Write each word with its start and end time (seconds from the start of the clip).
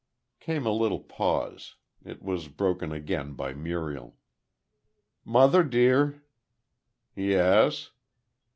Came 0.39 0.65
a 0.65 0.71
little 0.71 1.01
pause. 1.01 1.75
It 2.03 2.23
was 2.23 2.47
broken 2.47 2.91
again 2.91 3.33
by 3.33 3.53
Muriel. 3.53 4.15
"Mother, 5.23 5.63
dear." 5.63 6.23
"Yes?" 7.15 7.91